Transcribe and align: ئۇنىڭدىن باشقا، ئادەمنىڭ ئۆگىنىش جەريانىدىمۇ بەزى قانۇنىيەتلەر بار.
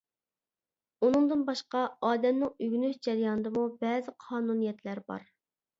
ئۇنىڭدىن 1.07 1.43
باشقا، 1.51 1.83
ئادەمنىڭ 2.09 2.55
ئۆگىنىش 2.57 2.99
جەريانىدىمۇ 3.09 3.69
بەزى 3.87 4.19
قانۇنىيەتلەر 4.27 5.09
بار. 5.13 5.33